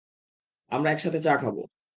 আমরা 0.71 0.89
একসাথে 0.91 1.19
চা 1.21 1.33
খাব। 1.37 1.57